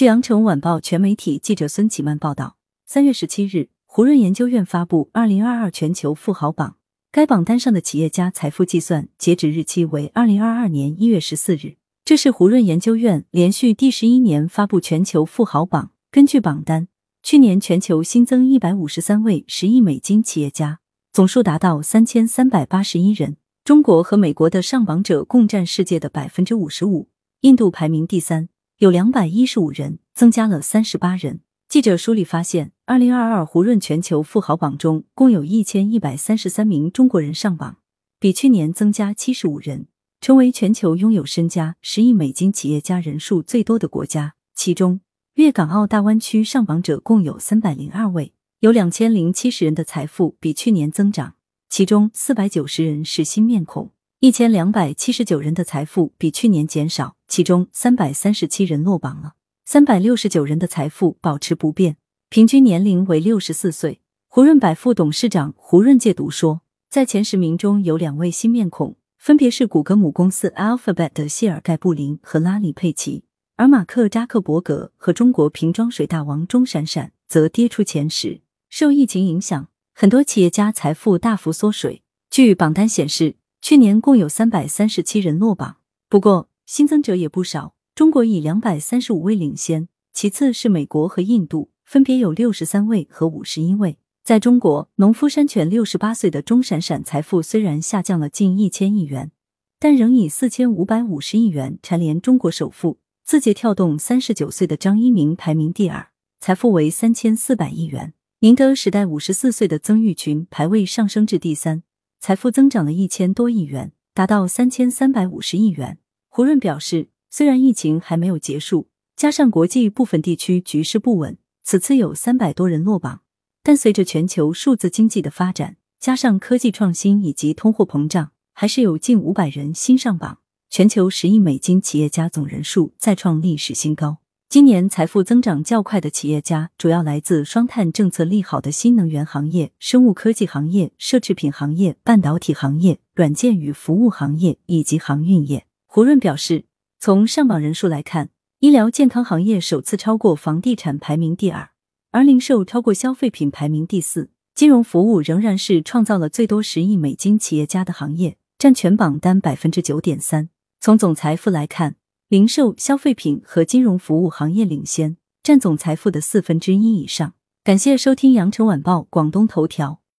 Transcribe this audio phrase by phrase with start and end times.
[0.00, 2.56] 据羊城晚报全媒体记者孙启曼报道，
[2.86, 6.76] 三月十七日，胡润研究院发布二零二二全球富豪榜，
[7.12, 15.90] 该榜单上的企业家财富计算截止日期为二零二二年一月十四日，这是胡润研究院连续第十一年发布全球富豪榜。
[16.10, 16.88] 根据榜单，
[17.22, 20.80] 去年全球新增一百五十三位十亿美金企业家，
[21.12, 23.36] 总数达到三千三百八十一人。
[23.62, 27.10] 中国和美国的上榜者共占世界的百分之五十五，
[27.42, 28.48] 印度排名第三。
[28.80, 31.40] 有两百一十五人，增加了三十八人。
[31.68, 37.76] 记者梳理发现，二零二二胡润全球富豪榜中，共有一千一百三十三名中国人上榜，
[38.18, 39.88] 比去年增加七十五人，
[40.22, 44.36] 成为全球拥有身家十亿美金企业家人数最多的国家。
[44.54, 45.02] 其中，
[45.34, 51.34] 粤港澳大湾区上榜者共有三百零二位，有两千零七十人的财富比去年增长，
[51.68, 53.92] 其中四百九十人是新面孔。
[54.22, 59.32] 一千两百七十九人的财富比去年减少，其中三百三十七人落榜了，
[59.64, 61.96] 三百六十九人的财富保持不变，
[62.28, 64.02] 平均年龄为六十四岁。
[64.28, 73.24] 胡润百富董事长胡润戒毒说，在前十名中有两位新面孔，分别是谷歌母公司 Alphabet 的谢尔盖布林和拉里佩奇，
[73.56, 78.42] 而马克扎克伯格和中国瓶装水大王钟闪闪则跌出前十。
[78.68, 82.02] 受疫情影响，很多企业家财富大幅缩水。
[82.30, 83.39] 据榜单显示。
[83.62, 85.76] 去年共有三百三十七人落榜，
[86.08, 87.74] 不过新增者也不少。
[87.94, 93.98] 中国以两百三十五位领先，其次是美国和印度，分别有六十三位和五十一位。
[94.24, 99.30] 在中国，农夫山泉六十八岁的钟闪闪财富虽然下降了近一千亿元，
[99.78, 102.98] 但仍以四千五百五十亿元蝉联中国首富。
[103.24, 106.08] 字节跳动三十九岁的张一鸣排名第二，
[106.40, 108.14] 财富为三千四百亿元。
[108.40, 111.82] 宁德时代五十四岁的曾毓群排位上升至第三。
[112.20, 115.96] 财富增长了一千多亿元，达到三千三百五十亿元。
[116.28, 123.22] 胡润表示，虽然疫情还没有结束，加上国际部分地区局势不稳，此次有三百多人落榜，
[123.62, 130.40] 但随着全球数字经济的发展，加上科技创新以及通货膨胀，还是有近五百人新上榜。
[130.68, 134.18] 全球十亿美金企业家总人数再创历史新高。
[134.50, 145.66] 今年财富增长较快的企业家，主要来自双碳政策利好的新能源行业、生物科技行业、奢侈品行业、半导体行业、软件与服务行业以及航运业。
[145.86, 146.64] 胡润表示，
[146.98, 151.70] 从上榜人数来看，医疗健康行业首次超过房地产排名第二，
[152.10, 160.48] 而零售超过消费品排名第四，金融服务仍然是创造了最多十亿美金企业家的行业，占全榜单百分之九点三。
[160.80, 161.99] 从总财富来看。
[162.30, 167.34] 零售、消费品和金融服务行业领先，占总财富的四分之一以上。
[167.64, 169.99] 感谢收听羊城晚报广东头条。